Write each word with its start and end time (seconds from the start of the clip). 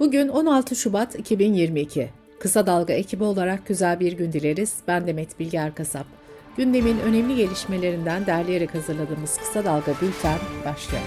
Bugün 0.00 0.28
16 0.28 0.76
Şubat 0.76 1.18
2022. 1.18 2.08
Kısa 2.38 2.66
Dalga 2.66 2.92
ekibi 2.92 3.24
olarak 3.24 3.66
güzel 3.66 4.00
bir 4.00 4.12
gün 4.12 4.32
dileriz. 4.32 4.76
Ben 4.88 5.06
Demet 5.06 5.38
Bilge 5.38 5.58
Erkasap. 5.58 6.06
Gündemin 6.56 6.98
önemli 6.98 7.36
gelişmelerinden 7.36 8.26
derleyerek 8.26 8.74
hazırladığımız 8.74 9.38
Kısa 9.38 9.64
Dalga 9.64 9.92
Bülten 10.02 10.38
başlıyor. 10.64 11.02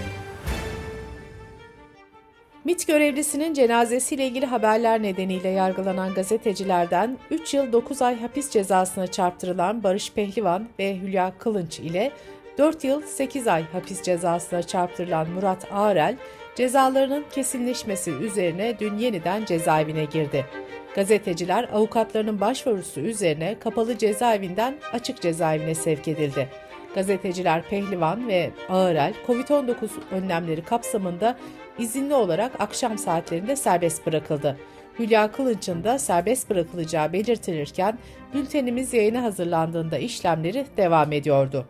MİT 2.64 2.86
görevlisinin 2.86 3.54
cenazesiyle 3.54 4.26
ilgili 4.26 4.46
haberler 4.46 5.02
nedeniyle 5.02 5.48
yargılanan 5.48 6.14
gazetecilerden 6.14 7.18
3 7.30 7.54
yıl 7.54 7.72
9 7.72 8.02
ay 8.02 8.20
hapis 8.20 8.50
cezasına 8.50 9.06
çarptırılan 9.06 9.82
Barış 9.82 10.12
Pehlivan 10.12 10.68
ve 10.78 10.96
Hülya 10.96 11.32
Kılınç 11.38 11.80
ile 11.80 12.12
4 12.58 12.84
yıl 12.84 13.02
8 13.02 13.46
ay 13.48 13.64
hapis 13.72 14.02
cezasına 14.02 14.62
çarptırılan 14.62 15.30
Murat 15.30 15.66
Ağrel, 15.72 16.16
cezalarının 16.56 17.24
kesinleşmesi 17.32 18.10
üzerine 18.10 18.78
dün 18.80 18.98
yeniden 18.98 19.44
cezaevine 19.44 20.04
girdi. 20.04 20.46
Gazeteciler 20.94 21.68
avukatlarının 21.72 22.40
başvurusu 22.40 23.00
üzerine 23.00 23.58
kapalı 23.58 23.98
cezaevinden 23.98 24.74
açık 24.92 25.20
cezaevine 25.20 25.74
sevk 25.74 26.08
edildi. 26.08 26.48
Gazeteciler 26.94 27.62
Pehlivan 27.62 28.28
ve 28.28 28.50
Ağırel, 28.68 29.14
COVID-19 29.26 29.74
önlemleri 30.10 30.64
kapsamında 30.64 31.36
izinli 31.78 32.14
olarak 32.14 32.60
akşam 32.60 32.98
saatlerinde 32.98 33.56
serbest 33.56 34.06
bırakıldı. 34.06 34.56
Hülya 34.98 35.32
Kılınç'ın 35.32 35.84
da 35.84 35.98
serbest 35.98 36.50
bırakılacağı 36.50 37.12
belirtilirken 37.12 37.98
bültenimiz 38.34 38.94
yayına 38.94 39.22
hazırlandığında 39.22 39.98
işlemleri 39.98 40.66
devam 40.76 41.12
ediyordu. 41.12 41.66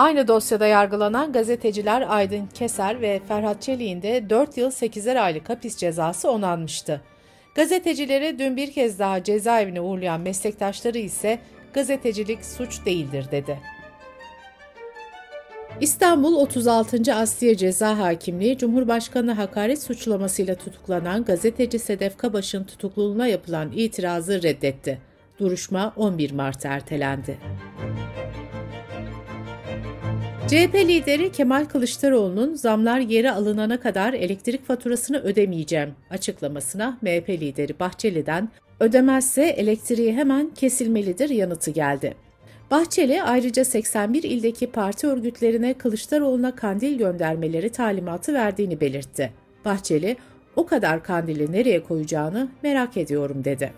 Aynı 0.00 0.28
dosyada 0.28 0.66
yargılanan 0.66 1.32
gazeteciler 1.32 2.04
Aydın 2.08 2.46
Keser 2.46 3.00
ve 3.00 3.20
Ferhat 3.28 3.62
Çelik'in 3.62 4.02
de 4.02 4.30
4 4.30 4.56
yıl 4.56 4.70
8'er 4.70 5.20
aylık 5.20 5.48
hapis 5.48 5.76
cezası 5.76 6.30
onanmıştı. 6.30 7.00
Gazetecileri 7.54 8.38
dün 8.38 8.56
bir 8.56 8.72
kez 8.72 8.98
daha 8.98 9.24
cezaevine 9.24 9.80
uğurlayan 9.80 10.20
meslektaşları 10.20 10.98
ise 10.98 11.38
gazetecilik 11.72 12.44
suç 12.44 12.86
değildir 12.86 13.26
dedi. 13.30 13.58
İstanbul 15.80 16.34
36. 16.34 17.14
Asliye 17.14 17.56
Ceza 17.56 17.98
Hakimliği 17.98 18.58
Cumhurbaşkanı 18.58 19.32
hakaret 19.32 19.82
suçlamasıyla 19.82 20.54
tutuklanan 20.54 21.24
gazeteci 21.24 21.78
Sedef 21.78 22.16
Kabaş'ın 22.16 22.64
tutukluluğuna 22.64 23.26
yapılan 23.26 23.72
itirazı 23.72 24.42
reddetti. 24.42 24.98
Duruşma 25.38 25.92
11 25.96 26.30
Mart 26.30 26.66
ertelendi. 26.66 27.38
CHP 30.50 30.74
lideri 30.74 31.32
Kemal 31.32 31.64
Kılıçdaroğlu'nun 31.64 32.54
zamlar 32.54 33.00
geri 33.00 33.30
alınana 33.30 33.80
kadar 33.80 34.12
elektrik 34.12 34.66
faturasını 34.66 35.20
ödemeyeceğim 35.20 35.94
açıklamasına 36.10 36.98
MHP 37.02 37.28
lideri 37.28 37.80
Bahçeli'den 37.80 38.48
ödemezse 38.80 39.42
elektriği 39.42 40.12
hemen 40.12 40.50
kesilmelidir 40.54 41.30
yanıtı 41.30 41.70
geldi. 41.70 42.14
Bahçeli 42.70 43.22
ayrıca 43.22 43.64
81 43.64 44.22
ildeki 44.22 44.66
parti 44.66 45.06
örgütlerine 45.06 45.74
Kılıçdaroğlu'na 45.74 46.54
kandil 46.54 46.98
göndermeleri 46.98 47.70
talimatı 47.72 48.34
verdiğini 48.34 48.80
belirtti. 48.80 49.32
Bahçeli, 49.64 50.16
o 50.56 50.66
kadar 50.66 51.02
kandili 51.02 51.52
nereye 51.52 51.82
koyacağını 51.82 52.48
merak 52.62 52.96
ediyorum 52.96 53.44
dedi. 53.44 53.72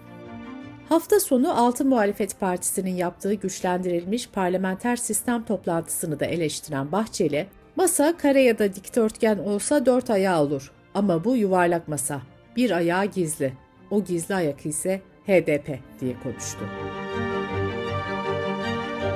Hafta 0.88 1.20
sonu 1.20 1.61
Altın 1.61 1.88
Muhalefet 1.88 2.41
Partisi'nin 2.41 2.97
yaptığı 2.97 3.34
güçlendirilmiş 3.34 4.28
parlamenter 4.28 4.97
sistem 4.97 5.44
toplantısını 5.44 6.20
da 6.20 6.27
eleştiren 6.27 6.92
Bahçeli, 6.92 7.47
masa 7.77 8.16
kare 8.16 8.42
ya 8.42 8.58
da 8.58 8.75
dikdörtgen 8.75 9.38
olsa 9.38 9.86
dört 9.86 10.10
ayağı 10.10 10.42
olur 10.42 10.72
ama 10.94 11.25
bu 11.25 11.36
yuvarlak 11.36 11.88
masa, 11.88 12.22
bir 12.56 12.70
ayağı 12.70 13.05
gizli, 13.05 13.53
o 13.91 14.05
gizli 14.05 14.34
ayak 14.34 14.66
ise 14.66 15.00
HDP 15.27 15.78
diye 16.00 16.14
konuştu. 16.22 16.60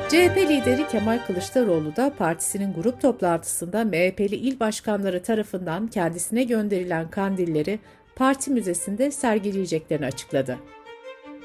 CHP 0.09 0.37
lideri 0.37 0.89
Kemal 0.89 1.19
Kılıçdaroğlu 1.27 1.97
da 1.97 2.15
partisinin 2.19 2.73
grup 2.73 3.01
toplantısında 3.01 3.85
MHP'li 3.85 4.37
il 4.37 4.61
başkanları 4.61 5.23
tarafından 5.23 5.87
kendisine 5.87 6.45
gönderilen 6.45 7.11
kandilleri 7.11 7.79
parti 8.17 8.51
müzesinde 8.51 9.11
sergileyeceklerini 9.11 10.07
açıkladı. 10.07 10.59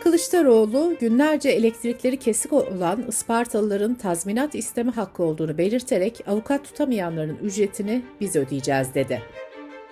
Kılıçdaroğlu 0.04 0.96
günlerce 1.00 1.50
elektrikleri 1.50 2.18
kesik 2.18 2.54
olan 2.54 3.06
Ispartalıların 3.08 3.94
tazminat 3.94 4.56
isteme 4.56 4.92
hakkı 4.92 5.24
olduğunu 5.24 5.58
belirterek 5.58 6.24
avukat 6.28 6.64
tutamayanların 6.64 7.38
ücretini 7.44 8.02
biz 8.22 8.36
ödeyeceğiz 8.36 8.94
dedi. 8.94 9.22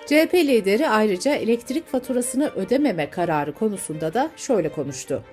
CHP 0.06 0.34
lideri 0.34 0.90
ayrıca 0.90 1.36
elektrik 1.36 1.88
faturasını 1.88 2.50
ödememe 2.50 3.09
kararı 3.09 3.53
konusunda 3.53 4.14
da 4.14 4.30
şöyle 4.38 4.70
konuştu. 4.70 5.24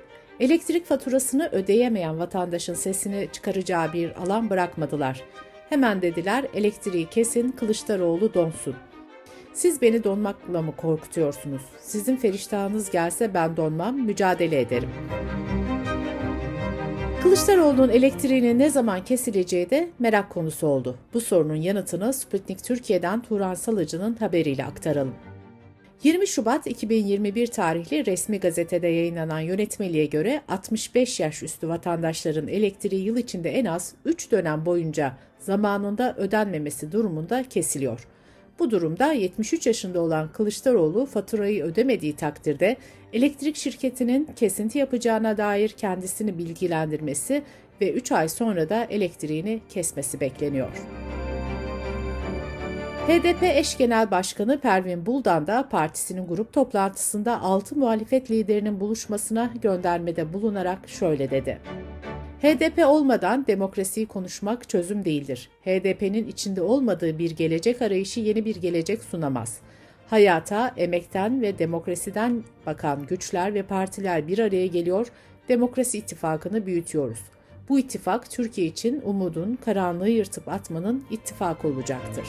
Elektrik 0.41 0.87
faturasını 0.87 1.49
ödeyemeyen 1.53 2.19
vatandaşın 2.19 2.75
sesini 2.75 3.29
çıkaracağı 3.33 3.93
bir 3.93 4.23
alan 4.23 4.51
bırakmadılar. 4.51 5.25
Hemen 5.69 6.03
dediler 6.03 6.45
elektriği 6.55 7.07
kesin 7.07 7.53
Kılıçdaroğlu 7.53 8.35
donsun. 8.35 8.75
Siz 9.56 9.83
beni 9.83 10.05
donmakla 10.05 10.62
mı 10.62 10.77
korkutuyorsunuz? 10.77 11.62
Sizin 11.81 12.17
feriştahınız 12.17 12.91
gelse 12.91 13.34
ben 13.34 13.56
donmam, 13.56 13.97
mücadele 13.97 14.61
ederim. 14.61 14.89
Kılıçdaroğlu'nun 17.22 17.89
elektriğinin 17.89 18.59
ne 18.59 18.71
zaman 18.71 19.05
kesileceği 19.05 19.71
de 19.71 19.89
merak 19.99 20.31
konusu 20.31 20.66
oldu. 20.66 20.97
Bu 21.15 21.21
sorunun 21.21 21.55
yanıtını 21.55 22.12
Sputnik 22.12 22.65
Türkiye'den 22.65 23.22
Turan 23.22 23.55
Salıcı'nın 23.55 24.15
haberiyle 24.15 24.65
aktaralım. 24.65 25.15
20 26.03 26.27
Şubat 26.27 26.66
2021 26.66 27.47
tarihli 27.47 28.06
resmi 28.06 28.41
gazetede 28.41 28.89
yayınlanan 28.89 29.41
yönetmeliğe 29.41 30.06
göre 30.06 30.43
65 30.49 31.21
yaş 31.21 31.43
üstü 31.43 31.69
vatandaşların 31.69 32.49
elektriği 32.49 33.05
yıl 33.05 33.16
içinde 33.16 33.50
en 33.50 33.65
az 33.65 33.95
3 34.05 34.31
dönem 34.31 34.66
boyunca 34.66 35.16
zamanında 35.39 36.15
ödenmemesi 36.16 36.93
durumunda 36.93 37.45
kesiliyor. 37.49 38.06
Bu 38.59 38.71
durumda 38.71 39.12
73 39.12 39.67
yaşında 39.67 40.00
olan 40.00 40.28
Kılıçdaroğlu 40.33 41.06
faturayı 41.06 41.65
ödemediği 41.65 42.17
takdirde 42.17 42.77
elektrik 43.12 43.56
şirketinin 43.56 44.28
kesinti 44.37 44.78
yapacağına 44.78 45.37
dair 45.37 45.69
kendisini 45.69 46.39
bilgilendirmesi 46.39 47.43
ve 47.81 47.93
3 47.93 48.12
ay 48.12 48.28
sonra 48.28 48.69
da 48.69 48.84
elektriğini 48.84 49.61
kesmesi 49.69 50.21
bekleniyor. 50.21 50.69
HDP 53.09 53.43
eş 53.43 53.78
genel 53.78 54.11
başkanı 54.11 54.61
Pervin 54.61 55.06
Buldan 55.06 55.47
da 55.47 55.69
partisinin 55.69 56.27
grup 56.27 56.53
toplantısında 56.53 57.41
6 57.41 57.77
muhalefet 57.77 58.31
liderinin 58.31 58.81
buluşmasına 58.81 59.50
göndermede 59.62 60.33
bulunarak 60.33 60.89
şöyle 60.89 61.31
dedi. 61.31 61.59
HDP 62.43 62.87
olmadan 62.87 63.47
demokrasiyi 63.47 64.07
konuşmak 64.07 64.69
çözüm 64.69 65.05
değildir. 65.05 65.51
HDP'nin 65.65 66.29
içinde 66.29 66.63
olmadığı 66.63 67.19
bir 67.19 67.31
gelecek 67.31 67.83
arayışı 67.83 68.21
yeni 68.21 68.45
bir 68.45 68.57
gelecek 68.57 69.05
sunamaz. 69.05 69.61
Hayata, 70.11 70.75
emekten 70.77 71.43
ve 71.43 71.59
demokrasiden 71.59 72.45
bakan 72.67 73.07
güçler 73.07 73.55
ve 73.55 73.63
partiler 73.63 74.29
bir 74.29 74.39
araya 74.39 74.67
geliyor, 74.67 75.07
demokrasi 75.49 75.99
ittifakını 75.99 76.67
büyütüyoruz. 76.67 77.21
Bu 77.69 77.79
ittifak 77.79 78.31
Türkiye 78.31 78.67
için 78.67 79.03
umudun, 79.05 79.59
karanlığı 79.65 80.09
yırtıp 80.09 80.49
atmanın 80.49 81.05
ittifakı 81.11 81.69
olacaktır. 81.69 82.27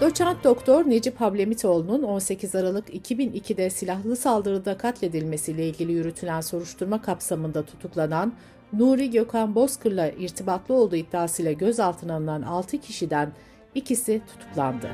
Doçent 0.00 0.44
Doktor 0.44 0.90
Necip 0.90 1.20
Hablemitoğlu'nun 1.20 2.02
18 2.02 2.54
Aralık 2.54 2.88
2002'de 2.94 3.70
silahlı 3.70 4.16
saldırıda 4.16 4.78
katledilmesiyle 4.78 5.68
ilgili 5.68 5.92
yürütülen 5.92 6.40
soruşturma 6.40 7.02
kapsamında 7.02 7.62
tutuklanan 7.62 8.32
Nuri 8.72 9.10
Gökhan 9.10 9.54
Bozkır'la 9.54 10.10
irtibatlı 10.10 10.74
olduğu 10.74 10.96
iddiasıyla 10.96 11.52
gözaltına 11.52 12.14
alınan 12.14 12.42
6 12.42 12.78
kişiden 12.78 13.32
ikisi 13.74 14.22
tutuklandı. 14.26 14.90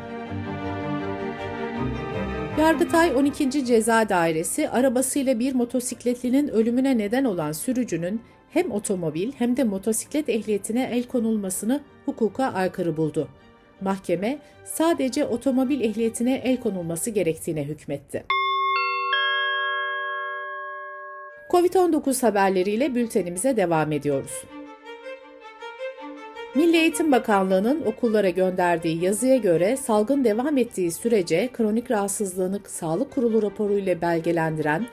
Yargıtay 2.60 3.14
12. 3.16 3.64
Ceza 3.66 4.08
Dairesi 4.08 4.68
arabasıyla 4.68 5.38
bir 5.38 5.54
motosikletlinin 5.54 6.48
ölümüne 6.48 6.98
neden 6.98 7.24
olan 7.24 7.52
sürücünün 7.52 8.20
hem 8.50 8.70
otomobil 8.70 9.32
hem 9.32 9.56
de 9.56 9.64
motosiklet 9.64 10.28
ehliyetine 10.28 10.90
el 10.92 11.04
konulmasını 11.04 11.80
hukuka 12.06 12.44
aykırı 12.44 12.96
buldu. 12.96 13.28
Mahkeme 13.80 14.38
sadece 14.64 15.24
otomobil 15.24 15.80
ehliyetine 15.80 16.34
el 16.34 16.60
konulması 16.60 17.10
gerektiğine 17.10 17.64
hükmetti. 17.64 18.24
Covid-19 21.50 22.22
haberleriyle 22.22 22.94
bültenimize 22.94 23.56
devam 23.56 23.92
ediyoruz. 23.92 24.44
Milli 26.54 26.76
Eğitim 26.76 27.12
Bakanlığı'nın 27.12 27.82
okullara 27.86 28.30
gönderdiği 28.30 29.04
yazıya 29.04 29.36
göre 29.36 29.76
salgın 29.76 30.24
devam 30.24 30.56
ettiği 30.56 30.90
sürece 30.90 31.48
kronik 31.52 31.90
rahatsızlığını 31.90 32.60
Sağlık 32.66 33.10
Kurulu 33.10 33.42
raporu 33.42 33.78
ile 33.78 34.00
belgelendiren 34.00 34.86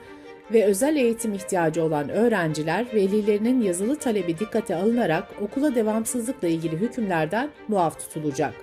ve 0.52 0.64
özel 0.64 0.96
eğitim 0.96 1.34
ihtiyacı 1.34 1.84
olan 1.84 2.08
öğrenciler 2.08 2.86
velilerinin 2.94 3.62
yazılı 3.62 3.96
talebi 3.96 4.38
dikkate 4.38 4.76
alınarak 4.76 5.24
okula 5.40 5.74
devamsızlıkla 5.74 6.48
ilgili 6.48 6.76
hükümlerden 6.76 7.50
muaf 7.68 8.00
tutulacak. 8.00 8.54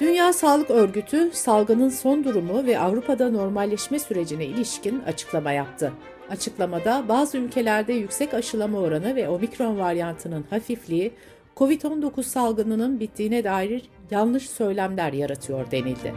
Dünya 0.00 0.32
Sağlık 0.32 0.70
Örgütü 0.70 1.30
salgının 1.32 1.88
son 1.88 2.24
durumu 2.24 2.66
ve 2.66 2.78
Avrupa'da 2.78 3.30
normalleşme 3.30 3.98
sürecine 3.98 4.44
ilişkin 4.46 5.00
açıklama 5.00 5.52
yaptı. 5.52 5.92
Açıklamada 6.30 7.04
bazı 7.08 7.38
ülkelerde 7.38 7.92
yüksek 7.92 8.34
aşılama 8.34 8.78
oranı 8.78 9.16
ve 9.16 9.28
omikron 9.28 9.78
varyantının 9.78 10.44
hafifliği 10.50 11.12
COVID-19 11.56 12.22
salgınının 12.22 13.00
bittiğine 13.00 13.44
dair 13.44 13.82
yanlış 14.10 14.50
söylemler 14.50 15.12
yaratıyor 15.12 15.70
denildi. 15.70 16.14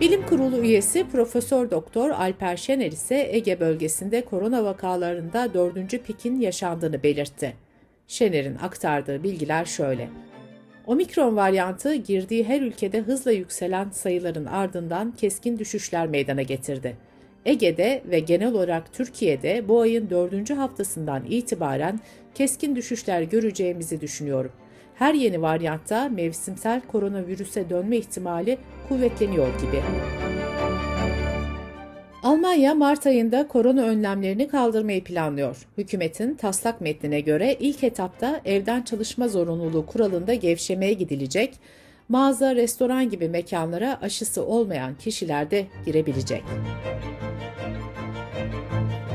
Bilim 0.00 0.26
Kurulu 0.26 0.58
üyesi 0.58 1.08
Profesör 1.08 1.70
Doktor 1.70 2.10
Alper 2.10 2.56
Şener 2.56 2.92
ise 2.92 3.28
Ege 3.32 3.60
bölgesinde 3.60 4.24
korona 4.24 4.64
vakalarında 4.64 5.54
dördüncü 5.54 6.02
pikin 6.02 6.40
yaşandığını 6.40 7.02
belirtti. 7.02 7.56
Şener'in 8.08 8.56
aktardığı 8.56 9.22
bilgiler 9.22 9.64
şöyle. 9.64 10.08
Omikron 10.86 11.36
varyantı 11.36 11.94
girdiği 11.94 12.44
her 12.44 12.60
ülkede 12.60 13.00
hızla 13.00 13.32
yükselen 13.32 13.90
sayıların 13.90 14.44
ardından 14.44 15.12
keskin 15.12 15.58
düşüşler 15.58 16.06
meydana 16.06 16.42
getirdi. 16.42 16.96
Ege'de 17.44 18.02
ve 18.10 18.20
genel 18.20 18.52
olarak 18.52 18.92
Türkiye'de 18.92 19.68
bu 19.68 19.80
ayın 19.80 20.10
dördüncü 20.10 20.54
haftasından 20.54 21.24
itibaren 21.28 22.00
keskin 22.34 22.76
düşüşler 22.76 23.22
göreceğimizi 23.22 24.00
düşünüyorum. 24.00 24.52
Her 24.94 25.14
yeni 25.14 25.42
varyantta 25.42 26.08
mevsimsel 26.08 26.80
koronavirüse 26.80 27.70
dönme 27.70 27.96
ihtimali 27.96 28.58
kuvvetleniyor 28.88 29.48
gibi. 29.60 29.82
Almanya 32.26 32.74
Mart 32.74 33.06
ayında 33.06 33.48
korona 33.48 33.82
önlemlerini 33.82 34.48
kaldırmayı 34.48 35.04
planlıyor. 35.04 35.66
Hükümetin 35.78 36.34
taslak 36.34 36.80
metnine 36.80 37.20
göre 37.20 37.56
ilk 37.60 37.84
etapta 37.84 38.40
evden 38.44 38.82
çalışma 38.82 39.28
zorunluluğu 39.28 39.86
kuralında 39.86 40.34
gevşemeye 40.34 40.92
gidilecek, 40.92 41.54
mağaza, 42.08 42.56
restoran 42.56 43.10
gibi 43.10 43.28
mekanlara 43.28 43.98
aşısı 44.02 44.44
olmayan 44.44 44.94
kişiler 44.94 45.50
de 45.50 45.66
girebilecek. 45.86 46.42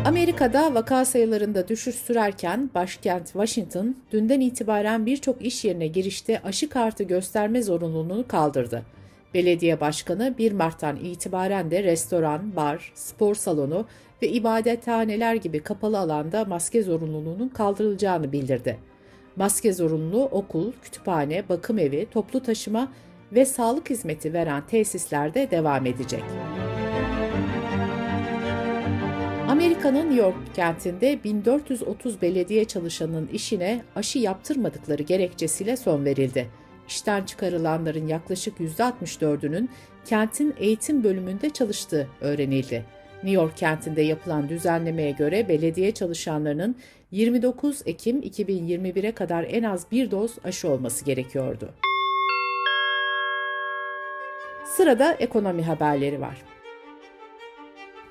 Amerika'da 0.06 0.74
vaka 0.74 1.06
sayılarında 1.06 1.68
düşüş 1.68 1.96
sürerken 1.96 2.70
başkent 2.76 3.26
Washington 3.26 3.96
dünden 4.12 4.40
itibaren 4.40 5.06
birçok 5.06 5.42
iş 5.42 5.66
yerine 5.66 5.88
girişte 5.88 6.42
aşı 6.44 6.70
kartı 6.70 7.04
gösterme 7.04 7.62
zorunluluğunu 7.62 8.28
kaldırdı. 8.28 8.84
Belediye 9.34 9.80
başkanı 9.80 10.36
1 10.38 10.52
Mart'tan 10.52 10.96
itibaren 10.96 11.72
de 11.72 11.84
restoran, 11.84 12.56
bar, 12.56 12.92
spor 12.96 13.36
salonu 13.36 13.86
ve 14.22 14.30
ibadethaneler 14.30 15.36
gibi 15.36 15.60
kapalı 15.60 16.00
alanda 16.00 16.46
maske 16.46 16.84
zorunluluğunun 16.84 17.50
kaldırılacağını 17.50 18.32
bildirdi. 18.32 18.78
Maske 19.36 19.74
zorunluluğu 19.74 20.26
okul, 20.26 20.72
kütüphane, 20.84 21.50
bakım 21.50 21.80
evi, 21.80 22.08
toplu 22.12 22.44
taşıma 22.44 22.92
ve 23.32 23.46
sağlık 23.46 23.90
hizmeti 23.90 24.34
veren 24.34 24.64
tesislerde 24.68 25.52
devam 25.52 25.86
edecek. 25.86 26.24
Amerika'nın 29.50 30.06
New 30.06 30.16
York 30.16 30.56
kentinde 30.56 31.24
1430 31.24 32.22
belediye 32.22 32.66
çalışanının 32.66 33.30
işine 33.34 33.82
aşı 33.96 34.20
yaptırmadıkları 34.20 35.04
gerekçesiyle 35.04 35.78
son 35.78 36.06
verildi. 36.06 36.61
İşten 36.92 37.24
çıkarılanların 37.26 38.08
yaklaşık 38.08 38.60
%64'ünün 38.60 39.70
kentin 40.06 40.54
eğitim 40.58 41.04
bölümünde 41.04 41.50
çalıştığı 41.50 42.08
öğrenildi. 42.22 42.86
New 43.16 43.32
York 43.32 43.58
kentinde 43.58 44.02
yapılan 44.02 44.50
düzenlemeye 44.50 45.12
göre 45.12 45.50
belediye 45.50 45.92
çalışanlarının 45.92 46.76
29 47.12 47.82
Ekim 47.86 48.20
2021'e 48.22 49.12
kadar 49.12 49.44
en 49.50 49.64
az 49.64 49.92
bir 49.92 50.12
doz 50.12 50.32
aşı 50.44 50.70
olması 50.70 51.06
gerekiyordu. 51.06 51.70
Sırada 54.66 55.14
ekonomi 55.14 55.64
haberleri 55.64 56.22
var. 56.22 56.51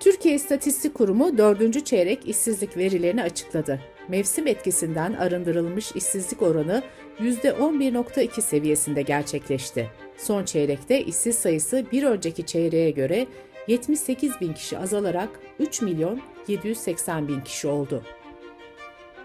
Türkiye 0.01 0.35
İstatistik 0.35 0.95
Kurumu 0.95 1.39
4. 1.39 1.87
çeyrek 1.87 2.29
işsizlik 2.29 2.77
verilerini 2.77 3.23
açıkladı. 3.23 3.81
Mevsim 4.09 4.47
etkisinden 4.47 5.13
arındırılmış 5.13 5.93
işsizlik 5.93 6.43
oranı 6.43 6.83
%11.2 7.21 8.41
seviyesinde 8.41 9.03
gerçekleşti. 9.03 9.91
Son 10.17 10.45
çeyrekte 10.45 11.05
işsiz 11.05 11.37
sayısı 11.37 11.87
bir 11.93 12.03
önceki 12.03 12.47
çeyreğe 12.47 12.91
göre 12.91 13.27
78 13.69 14.33
bin 14.41 14.53
kişi 14.53 14.79
azalarak 14.79 15.29
3 15.59 15.83
milyon 15.83 16.21
780 16.49 17.29
bin 17.29 17.41
kişi 17.41 17.69
oldu. 17.69 18.03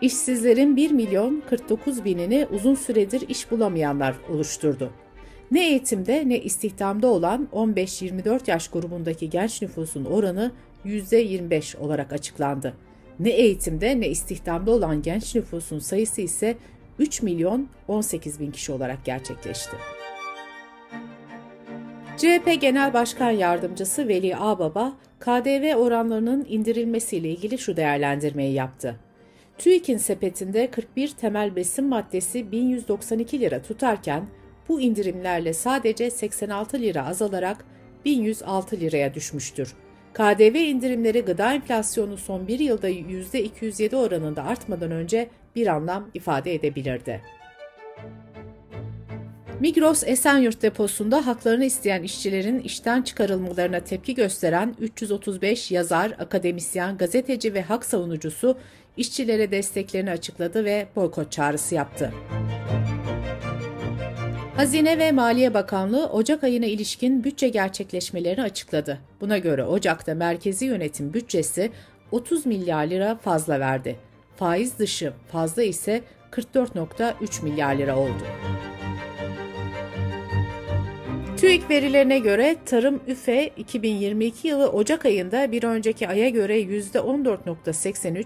İşsizlerin 0.02 0.76
1 0.76 0.92
milyon 0.92 1.44
49 1.50 2.06
binini 2.06 2.48
uzun 2.52 2.76
süredir 2.76 3.30
iş 3.30 3.52
bulamayanlar 3.52 4.16
oluşturdu. 4.30 4.92
Ne 5.52 5.68
eğitimde 5.68 6.30
ne 6.30 6.40
istihdamda 6.40 7.08
olan 7.08 7.48
15-24 7.54 8.52
yaş 8.52 8.68
grubundaki 8.68 9.30
genç 9.30 9.62
nüfusun 9.62 10.06
oranı 10.06 10.52
%25 10.86 11.78
olarak 11.78 12.14
açıklandı. 12.14 12.74
Ne 13.20 13.30
eğitimde 13.30 14.00
ne 14.00 14.08
istihdamda 14.08 14.72
olan 14.72 15.02
genç 15.02 15.36
nüfusun 15.36 15.80
sayısı 15.80 16.22
ise 16.22 16.58
3 17.00 17.22
milyon 17.22 17.68
18 17.88 18.40
bin 18.40 18.52
kişi 18.52 18.72
olarak 18.72 19.06
gerçekleşti. 19.06 19.78
CHP 22.18 22.62
Genel 22.62 22.94
Başkan 22.94 23.32
Yardımcısı 23.32 24.08
Veli 24.08 24.36
Ağbaba, 24.36 24.94
KDV 25.20 25.76
oranlarının 25.76 26.46
indirilmesiyle 26.50 27.30
ilgili 27.30 27.58
şu 27.58 27.78
değerlendirmeyi 27.78 28.54
yaptı. 28.54 28.96
TÜİK'in 29.58 29.98
sepetinde 29.98 30.72
41 30.72 31.08
temel 31.08 31.56
besin 31.56 31.86
maddesi 31.86 32.52
1192 32.52 33.40
lira 33.40 33.62
tutarken 33.62 34.24
bu 34.70 34.82
indirimlerle 34.82 35.54
sadece 35.54 36.12
86 36.12 36.80
lira 36.80 37.08
azalarak 37.08 37.66
1106 38.06 38.80
liraya 38.80 39.14
düşmüştür. 39.14 39.74
KDV 40.14 40.56
indirimleri 40.56 41.22
gıda 41.22 41.54
enflasyonu 41.54 42.18
son 42.18 42.48
bir 42.48 42.60
yılda 42.60 42.90
%207 42.90 43.96
oranında 43.96 44.44
artmadan 44.44 44.92
önce 44.92 45.30
bir 45.56 45.68
anlam 45.68 46.10
ifade 46.14 46.54
edebilirdi. 46.54 47.22
Migros 49.60 50.04
Esenyurt 50.06 50.62
deposunda 50.62 51.28
haklarını 51.28 51.66
isteyen 51.66 52.04
işçilerin 52.04 52.60
işten 52.60 53.02
çıkarılmalarına 53.02 53.80
tepki 53.80 54.16
gösteren 54.16 54.76
335 54.80 55.72
yazar, 55.72 56.12
akademisyen, 56.20 56.98
gazeteci 56.98 57.54
ve 57.54 57.62
hak 57.62 57.86
savunucusu 57.86 58.58
işçilere 58.98 59.52
desteklerini 59.52 60.12
açıkladı 60.12 60.66
ve 60.66 60.88
boykot 60.96 61.32
çağrısı 61.32 61.76
yaptı. 61.76 62.14
Hazine 64.56 65.00
ve 65.00 65.12
Maliye 65.12 65.54
Bakanlığı 65.54 66.10
Ocak 66.10 66.44
ayına 66.44 66.66
ilişkin 66.66 67.24
bütçe 67.24 67.50
gerçekleşmelerini 67.50 68.42
açıkladı. 68.42 69.00
Buna 69.22 69.38
göre 69.38 69.64
Ocak'ta 69.64 70.14
merkezi 70.16 70.66
yönetim 70.66 71.14
bütçesi 71.14 71.72
30 72.12 72.46
milyar 72.46 72.88
lira 72.88 73.16
fazla 73.16 73.60
verdi. 73.60 73.96
Faiz 74.36 74.80
dışı 74.80 75.14
fazla 75.32 75.64
ise 75.64 76.02
44.3 76.32 77.44
milyar 77.44 77.76
lira 77.76 77.98
oldu. 77.98 78.24
TÜİK 81.38 81.70
verilerine 81.70 82.20
göre 82.20 82.56
tarım 82.66 83.02
üfe 83.08 83.48
2022 83.58 84.48
yılı 84.48 84.70
Ocak 84.70 85.06
ayında 85.06 85.52
bir 85.52 85.64
önceki 85.64 86.08
aya 86.08 86.30
göre 86.30 86.62
%14.83, 86.62 88.26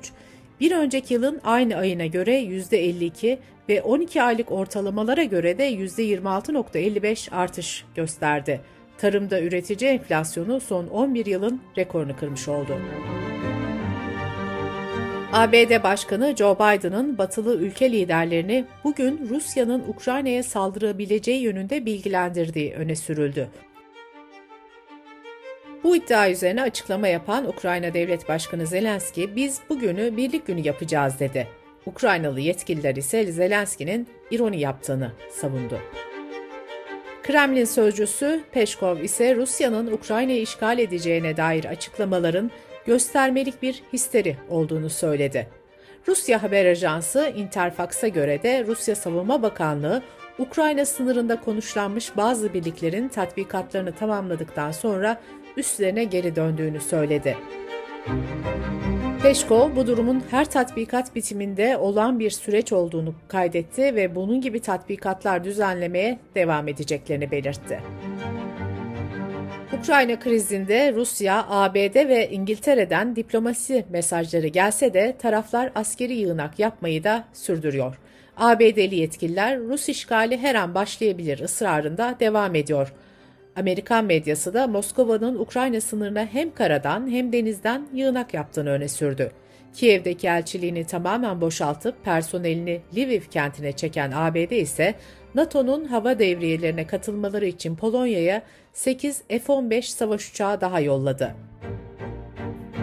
bir 0.60 0.72
önceki 0.72 1.14
yılın 1.14 1.42
aynı 1.44 1.76
ayına 1.76 2.06
göre 2.06 2.42
%52 2.44 3.38
ve 3.70 3.82
12 3.82 4.24
aylık 4.24 4.52
ortalamalara 4.52 5.24
göre 5.24 5.58
de 5.58 5.72
%26.55 5.72 7.32
artış 7.32 7.86
gösterdi. 7.96 8.62
Tarımda 8.98 9.42
üretici 9.42 9.92
enflasyonu 9.92 10.60
son 10.60 10.88
11 10.88 11.26
yılın 11.26 11.62
rekorunu 11.78 12.16
kırmış 12.16 12.48
oldu. 12.48 12.78
ABD 15.34 15.84
Başkanı 15.84 16.36
Joe 16.38 16.56
Biden'ın 16.56 17.18
batılı 17.18 17.56
ülke 17.56 17.92
liderlerini 17.92 18.66
bugün 18.84 19.30
Rusya'nın 19.30 19.84
Ukrayna'ya 19.88 20.44
saldırabileceği 20.44 21.42
yönünde 21.42 21.86
bilgilendirdiği 21.86 22.74
öne 22.74 22.96
sürüldü. 22.96 23.48
Bu 25.84 25.96
iddia 25.96 26.32
üzerine 26.32 26.62
açıklama 26.62 27.08
yapan 27.08 27.48
Ukrayna 27.48 27.94
Devlet 27.94 28.30
Başkanı 28.30 28.68
Zelenski, 28.68 29.36
biz 29.36 29.60
bugünü 29.70 30.18
birlik 30.18 30.48
günü 30.48 30.68
yapacağız 30.68 31.20
dedi. 31.20 31.59
Ukraynalı 31.86 32.40
yetkililer 32.40 32.96
ise 32.96 33.32
Zelenski'nin 33.32 34.08
ironi 34.32 34.60
yaptığını 34.60 35.12
savundu. 35.32 35.80
Kremlin 37.24 37.66
sözcüsü 37.66 38.44
Peşkov 38.52 38.98
ise 38.98 39.36
Rusya'nın 39.36 39.92
Ukrayna'yı 39.92 40.42
işgal 40.42 40.80
edeceğine 40.80 41.38
dair 41.38 41.66
açıklamaların 41.66 42.52
göstermelik 42.86 43.62
bir 43.62 43.84
histeri 43.94 44.38
olduğunu 44.50 44.90
söyledi. 44.90 45.48
Rusya 46.08 46.44
haber 46.44 46.66
ajansı 46.66 47.34
Interfax'a 47.36 48.08
göre 48.08 48.44
de 48.44 48.66
Rusya 48.68 48.96
Savunma 48.96 49.42
Bakanlığı 49.42 50.04
Ukrayna 50.40 50.86
sınırında 50.86 51.42
konuşlanmış 51.42 52.18
bazı 52.18 52.54
birliklerin 52.54 53.08
tatbikatlarını 53.08 53.92
tamamladıktan 53.92 54.72
sonra 54.72 55.22
üstlerine 55.58 56.04
geri 56.04 56.36
döndüğünü 56.36 56.80
söyledi. 56.80 57.38
Müzik 58.08 58.79
Peşkov 59.24 59.76
bu 59.76 59.88
durumun 59.88 60.24
her 60.32 60.46
tatbikat 60.46 61.16
bitiminde 61.16 61.78
olan 61.78 62.20
bir 62.20 62.30
süreç 62.30 62.74
olduğunu 62.74 63.16
kaydetti 63.28 63.96
ve 63.96 64.16
bunun 64.16 64.42
gibi 64.42 64.60
tatbikatlar 64.60 65.44
düzenlemeye 65.44 66.20
devam 66.36 66.68
edeceklerini 66.68 67.32
belirtti. 67.32 67.80
Ukrayna 69.80 70.20
krizinde 70.20 70.94
Rusya, 70.94 71.46
ABD 71.50 71.96
ve 71.96 72.30
İngiltere'den 72.30 73.16
diplomasi 73.16 73.86
mesajları 73.90 74.48
gelse 74.48 74.94
de 74.94 75.16
taraflar 75.20 75.72
askeri 75.76 76.14
yığınak 76.14 76.60
yapmayı 76.60 77.04
da 77.04 77.24
sürdürüyor. 77.34 77.96
ABD'li 78.38 78.96
yetkililer 78.96 79.60
Rus 79.60 79.90
işgali 79.90 80.38
her 80.38 80.56
an 80.56 80.76
başlayabilir 80.76 81.40
ısrarında 81.40 82.16
devam 82.20 82.56
ediyor. 82.56 82.94
Amerikan 83.56 84.06
medyası 84.06 84.54
da 84.54 84.68
Moskova'nın 84.68 85.40
Ukrayna 85.40 85.82
sınırına 85.82 86.26
hem 86.26 86.54
karadan 86.54 87.12
hem 87.12 87.34
denizden 87.34 87.88
yığınak 87.94 88.34
yaptığını 88.34 88.70
öne 88.70 88.88
sürdü. 88.88 89.32
Kiev'deki 89.74 90.28
elçiliğini 90.28 90.86
tamamen 90.86 91.42
boşaltıp 91.42 92.06
personelini 92.06 92.82
Lviv 92.96 93.22
kentine 93.22 93.72
çeken 93.72 94.12
ABD 94.16 94.52
ise 94.52 94.96
NATO'nun 95.36 95.86
hava 95.86 96.20
devriyelerine 96.20 96.88
katılmaları 96.88 97.46
için 97.46 97.76
Polonya'ya 97.76 98.42
8 98.74 99.22
F-15 99.28 99.82
savaş 99.82 100.30
uçağı 100.30 100.62
daha 100.62 100.80
yolladı. 100.80 101.36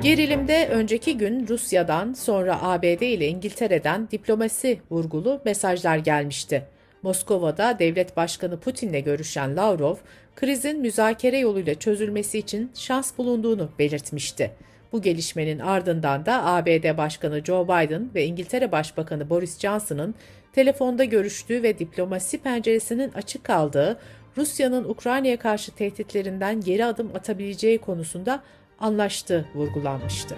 Gerilimde 0.02 0.68
önceki 0.68 1.18
gün 1.18 1.49
Rusya'dan 1.49 2.12
sonra 2.12 2.62
ABD 2.62 3.00
ile 3.00 3.28
İngiltere'den 3.28 4.08
diplomasi 4.11 4.80
vurgulu 4.90 5.40
mesajlar 5.44 5.96
gelmişti. 5.96 6.75
Moskova'da 7.06 7.78
devlet 7.78 8.16
başkanı 8.16 8.60
Putin'le 8.60 9.04
görüşen 9.04 9.56
Lavrov, 9.56 9.96
krizin 10.36 10.80
müzakere 10.80 11.38
yoluyla 11.38 11.75
çözülmesi 11.75 12.38
için 12.38 12.70
şans 12.75 13.18
bulunduğunu 13.18 13.70
belirtmişti. 13.78 14.50
Bu 14.92 15.02
gelişmenin 15.02 15.58
ardından 15.58 16.26
da 16.26 16.44
ABD 16.44 16.96
Başkanı 16.96 17.44
Joe 17.44 17.64
Biden 17.64 18.10
ve 18.14 18.25
İngiltere 18.25 18.72
Başbakanı 18.72 19.30
Boris 19.30 19.58
Johnson'ın 19.58 20.14
telefonda 20.52 21.04
görüştüğü 21.04 21.62
ve 21.62 21.78
diplomasi 21.78 22.38
penceresinin 22.38 23.12
açık 23.12 23.44
kaldığı, 23.44 23.98
Rusya'nın 24.36 24.84
Ukrayna'ya 24.84 25.38
karşı 25.38 25.75
tehditlerinden 25.75 26.60
geri 26.60 26.84
adım 26.84 27.10
atabileceği 27.14 27.78
konusunda 27.78 28.42
anlaştığı 28.80 29.46
vurgulanmıştı. 29.54 30.36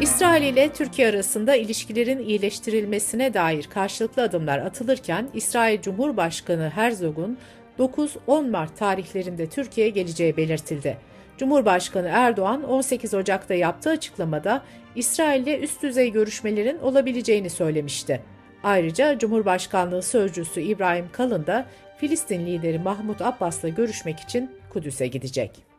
İsrail 0.00 0.42
ile 0.42 0.72
Türkiye 0.72 1.08
arasında 1.08 1.56
ilişkilerin 1.56 2.18
iyileştirilmesine 2.18 3.34
dair 3.34 3.64
karşılıklı 3.64 4.22
adımlar 4.22 4.58
atılırken 4.58 5.28
İsrail 5.34 5.80
Cumhurbaşkanı 5.80 6.70
Herzog'un 6.74 7.38
9-10 7.78 8.50
Mart 8.50 8.76
tarihlerinde 8.76 9.48
Türkiye'ye 9.48 9.90
geleceği 9.90 10.36
belirtildi. 10.36 10.98
Cumhurbaşkanı 11.38 12.08
Erdoğan 12.12 12.62
18 12.62 13.14
Ocak'ta 13.14 13.54
yaptığı 13.54 13.90
açıklamada 13.90 14.62
İsrail 14.94 15.42
ile 15.42 15.58
üst 15.58 15.82
düzey 15.82 16.12
görüşmelerin 16.12 16.78
olabileceğini 16.78 17.50
söylemişti. 17.50 18.22
Ayrıca 18.62 19.18
Cumhurbaşkanlığı 19.18 20.02
Sözcüsü 20.02 20.60
İbrahim 20.60 21.08
Kalın 21.12 21.46
da 21.46 21.66
Filistin 21.96 22.46
lideri 22.46 22.78
Mahmut 22.78 23.22
Abbas'la 23.22 23.68
görüşmek 23.68 24.20
için 24.20 24.50
Kudüs'e 24.72 25.06
gidecek. 25.06 25.69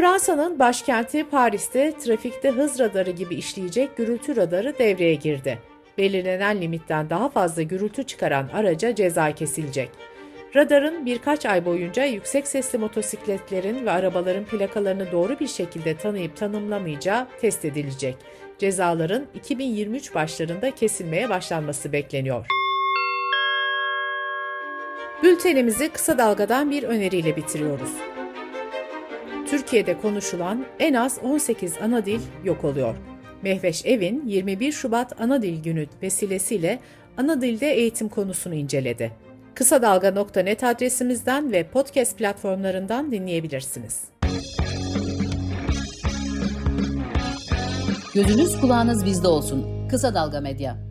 Fransa'nın 0.00 0.58
başkenti 0.58 1.24
Paris'te 1.24 1.92
trafikte 1.98 2.50
hız 2.50 2.80
radarı 2.80 3.10
gibi 3.10 3.34
işleyecek 3.34 3.96
gürültü 3.96 4.36
radarı 4.36 4.78
devreye 4.78 5.14
girdi. 5.14 5.58
Belirlenen 5.98 6.60
limitten 6.60 7.10
daha 7.10 7.28
fazla 7.28 7.62
gürültü 7.62 8.02
çıkaran 8.02 8.48
araca 8.54 8.94
ceza 8.94 9.32
kesilecek. 9.32 9.90
Radarın 10.56 11.06
birkaç 11.06 11.46
ay 11.46 11.64
boyunca 11.64 12.04
yüksek 12.04 12.48
sesli 12.48 12.78
motosikletlerin 12.78 13.86
ve 13.86 13.90
arabaların 13.90 14.44
plakalarını 14.44 15.12
doğru 15.12 15.40
bir 15.40 15.48
şekilde 15.48 15.96
tanıyıp 15.96 16.36
tanımlamayacağı 16.36 17.26
test 17.40 17.64
edilecek. 17.64 18.16
Cezaların 18.58 19.26
2023 19.34 20.14
başlarında 20.14 20.70
kesilmeye 20.70 21.28
başlanması 21.28 21.92
bekleniyor. 21.92 22.46
Bültenimizi 25.22 25.88
kısa 25.88 26.18
dalgadan 26.18 26.70
bir 26.70 26.82
öneriyle 26.82 27.36
bitiriyoruz. 27.36 27.90
Türkiye'de 29.50 29.98
konuşulan 29.98 30.64
en 30.78 30.94
az 30.94 31.18
18 31.22 31.74
ana 31.82 32.06
dil 32.06 32.20
yok 32.44 32.64
oluyor. 32.64 32.94
Mehveş 33.42 33.86
Evin 33.86 34.22
21 34.26 34.72
Şubat 34.72 35.20
Ana 35.20 35.42
Dil 35.42 35.62
Günü 35.62 35.86
vesilesiyle 36.02 36.78
ana 37.16 37.40
dilde 37.40 37.72
eğitim 37.72 38.08
konusunu 38.08 38.54
inceledi. 38.54 39.12
Kısa 39.54 39.82
Dalga.net 39.82 40.64
adresimizden 40.64 41.52
ve 41.52 41.66
podcast 41.66 42.18
platformlarından 42.18 43.12
dinleyebilirsiniz. 43.12 44.04
Gözünüz 48.14 48.60
kulağınız 48.60 49.04
bizde 49.04 49.28
olsun. 49.28 49.88
Kısa 49.88 50.14
Dalga 50.14 50.40
Medya. 50.40 50.89